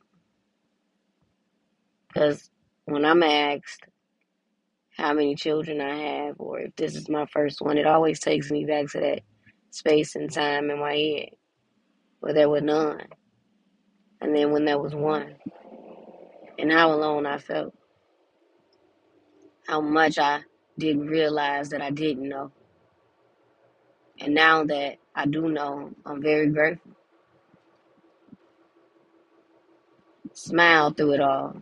because 2.09 2.51
when 2.85 3.07
I'm 3.07 3.23
asked 3.23 3.87
how 4.99 5.15
many 5.15 5.37
children 5.37 5.81
I 5.81 5.97
have 5.97 6.37
or 6.39 6.61
if 6.61 6.77
this 6.77 6.95
is 6.95 7.09
my 7.09 7.25
first 7.33 7.63
one, 7.63 7.79
it 7.79 7.87
always 7.87 8.21
takes 8.21 8.51
me 8.51 8.67
back 8.67 8.89
to 8.91 9.01
that 9.01 9.21
space 9.71 10.17
and 10.17 10.31
time 10.31 10.71
in 10.71 10.79
my 10.81 10.95
head 10.95 11.31
where 12.21 12.35
there 12.35 12.51
were 12.51 12.61
none. 12.61 13.07
And 14.21 14.37
then 14.37 14.53
when 14.53 14.67
there 14.67 14.79
was 14.79 14.95
one, 14.95 15.37
and 16.59 16.71
how 16.71 16.93
alone 16.93 17.25
I 17.27 17.39
felt, 17.39 17.75
how 19.67 19.81
much 19.81 20.19
I 20.19 20.41
didn't 20.79 21.07
realize 21.07 21.71
that 21.71 21.83
I 21.83 21.91
didn't 21.91 22.29
know. 22.29 22.53
And 24.21 24.35
now 24.35 24.65
that 24.65 24.97
I 25.17 25.27
do 25.27 25.51
know, 25.51 25.93
I'm 26.07 26.23
very 26.23 26.49
grateful. 26.49 26.93
Smile 30.35 30.93
through 30.93 31.15
it 31.15 31.21
all. 31.21 31.57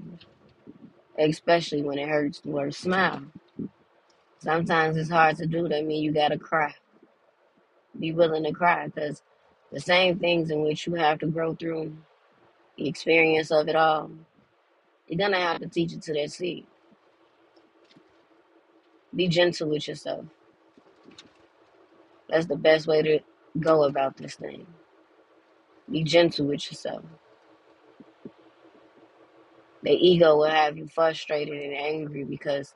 especially 1.18 1.82
when 1.82 1.98
it 1.98 2.08
hurts 2.08 2.40
the 2.40 2.50
word 2.50 2.74
smile. 2.74 3.22
Sometimes 4.40 4.96
it's 4.96 5.10
hard 5.10 5.36
to 5.38 5.46
do. 5.46 5.68
That 5.68 5.86
mean 5.86 6.02
you 6.02 6.12
gotta 6.12 6.38
cry. 6.38 6.74
Be 7.98 8.12
willing 8.12 8.44
to 8.44 8.52
cry 8.52 8.88
because 8.88 9.22
the 9.72 9.80
same 9.80 10.18
things 10.18 10.50
in 10.50 10.62
which 10.62 10.86
you 10.86 10.94
have 10.94 11.20
to 11.20 11.26
grow 11.26 11.54
through 11.54 11.96
the 12.78 12.88
experience 12.88 13.50
of 13.50 13.68
it 13.68 13.76
all, 13.76 14.10
you're 15.08 15.18
gonna 15.18 15.40
have 15.40 15.60
to 15.60 15.68
teach 15.68 15.92
it 15.92 16.02
to 16.02 16.14
that 16.14 16.32
seed. 16.32 16.66
Be 19.14 19.28
gentle 19.28 19.70
with 19.70 19.88
yourself. 19.88 20.26
That's 22.28 22.46
the 22.46 22.56
best 22.56 22.86
way 22.86 23.02
to 23.02 23.20
go 23.60 23.84
about 23.84 24.16
this 24.16 24.34
thing. 24.34 24.66
Be 25.90 26.02
gentle 26.02 26.46
with 26.46 26.70
yourself. 26.70 27.02
The 29.82 29.92
ego 29.92 30.36
will 30.36 30.44
have 30.44 30.78
you 30.78 30.88
frustrated 30.88 31.60
and 31.62 31.74
angry 31.74 32.24
because 32.24 32.74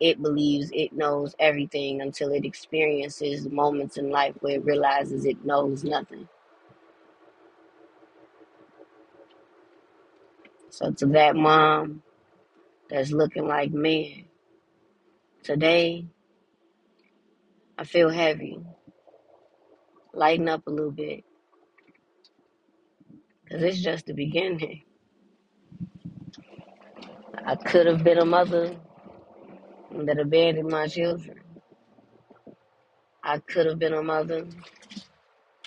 it 0.00 0.20
believes 0.20 0.70
it 0.72 0.92
knows 0.92 1.34
everything 1.38 2.00
until 2.00 2.32
it 2.32 2.44
experiences 2.44 3.48
moments 3.48 3.96
in 3.96 4.10
life 4.10 4.34
where 4.40 4.56
it 4.56 4.64
realizes 4.64 5.24
it 5.24 5.44
knows 5.44 5.84
nothing. 5.84 6.28
So 10.70 10.92
to 10.92 11.06
that 11.06 11.36
mom 11.36 12.02
that's 12.90 13.12
looking 13.12 13.46
like, 13.46 13.72
man, 13.72 14.24
today 15.42 16.06
I 17.78 17.84
feel 17.84 18.10
heavy. 18.10 18.60
Lighten 20.18 20.48
up 20.48 20.66
a 20.66 20.70
little 20.70 20.90
bit. 20.90 21.24
Because 23.44 23.62
it's 23.62 23.80
just 23.80 24.06
the 24.06 24.14
beginning. 24.14 24.82
I 27.46 27.54
could 27.54 27.86
have 27.86 28.02
been 28.02 28.18
a 28.18 28.24
mother 28.24 28.76
that 29.92 30.18
abandoned 30.18 30.70
my 30.70 30.88
children. 30.88 31.40
I 33.22 33.38
could 33.38 33.66
have 33.66 33.78
been 33.78 33.94
a 33.94 34.02
mother 34.02 34.46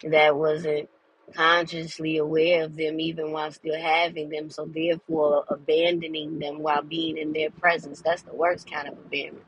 that 0.04 0.36
wasn't 0.36 0.90
consciously 1.34 2.18
aware 2.18 2.66
of 2.66 2.76
them 2.76 3.00
even 3.00 3.32
while 3.32 3.52
still 3.52 3.80
having 3.82 4.30
them, 4.30 4.50
so 4.50 4.66
therefore 4.66 5.46
abandoning 5.50 6.40
them 6.40 6.60
while 6.60 6.82
being 6.84 7.18
in 7.18 7.34
their 7.34 7.52
presence. 7.52 8.02
That's 8.02 8.24
the 8.24 8.36
worst 8.36 8.70
kind 8.70 8.90
of 8.90 8.98
abandonment. 8.98 9.46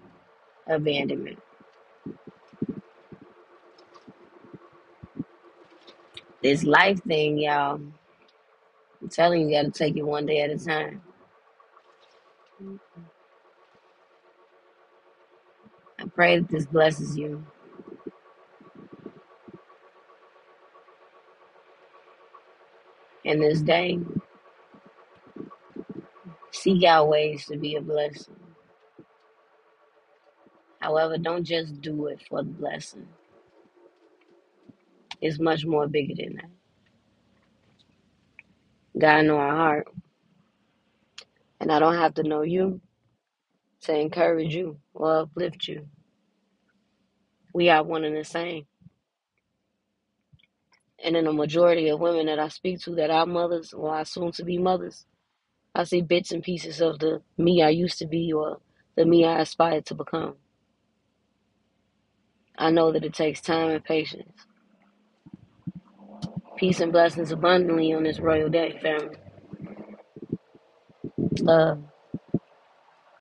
Abandonment. 0.67 1.39
This 6.43 6.65
life 6.65 7.01
thing, 7.03 7.39
y'all, 7.39 7.75
I'm 9.01 9.09
telling 9.09 9.41
you, 9.41 9.47
you 9.49 9.63
gotta 9.63 9.71
take 9.71 9.97
it 9.97 10.03
one 10.05 10.25
day 10.25 10.41
at 10.41 10.51
a 10.51 10.57
time. 10.59 11.01
I 15.99 16.05
pray 16.15 16.39
that 16.39 16.49
this 16.49 16.65
blesses 16.67 17.17
you. 17.17 17.45
In 23.25 23.39
this 23.39 23.61
day, 23.61 23.99
seek 26.51 26.83
out 26.85 27.09
ways 27.09 27.45
to 27.47 27.57
be 27.57 27.75
a 27.75 27.81
blessing. 27.81 28.35
However, 30.81 31.17
don't 31.17 31.45
just 31.45 31.81
do 31.81 32.07
it 32.07 32.21
for 32.29 32.43
the 32.43 32.49
blessing. 32.49 33.07
It's 35.23 35.39
much 35.39 35.65
more 35.65 35.87
bigger 35.87 36.15
than 36.17 36.37
that. 36.37 36.51
God 38.99 39.25
know 39.25 39.37
our 39.37 39.55
heart, 39.55 39.87
and 41.61 41.71
I 41.71 41.79
don't 41.79 41.95
have 41.97 42.15
to 42.15 42.23
know 42.23 42.43
you 42.43 42.81
to 43.83 43.97
encourage 43.97 44.55
you 44.55 44.79
or 44.93 45.21
uplift 45.21 45.67
you. 45.67 45.87
We 47.53 47.69
are 47.69 47.83
one 47.83 48.05
and 48.05 48.17
the 48.17 48.25
same. 48.25 48.67
And 51.03 51.17
in 51.17 51.25
the 51.25 51.33
majority 51.33 51.89
of 51.89 51.99
women 52.01 52.27
that 52.27 52.39
I 52.39 52.49
speak 52.49 52.81
to 52.81 52.95
that 52.95 53.11
are 53.11 53.25
mothers 53.27 53.73
or 53.73 53.95
are 53.95 54.05
soon 54.05 54.31
to 54.33 54.45
be 54.45 54.57
mothers, 54.57 55.05
I 55.75 55.85
see 55.85 56.01
bits 56.01 56.31
and 56.31 56.43
pieces 56.43 56.81
of 56.81 56.99
the 56.99 57.21
me 57.37 57.63
I 57.63 57.69
used 57.69 57.99
to 57.99 58.07
be 58.07 58.33
or 58.33 58.59
the 58.95 59.05
me 59.05 59.25
I 59.25 59.41
aspire 59.41 59.81
to 59.83 59.95
become. 59.95 60.35
I 62.57 62.71
know 62.71 62.91
that 62.93 63.05
it 63.05 63.13
takes 63.13 63.41
time 63.41 63.71
and 63.71 63.83
patience. 63.83 64.47
Peace 66.57 66.79
and 66.81 66.91
blessings 66.91 67.31
abundantly 67.31 67.93
on 67.93 68.03
this 68.03 68.19
royal 68.19 68.49
day, 68.49 68.79
family. 68.81 69.17
Love. 71.41 71.83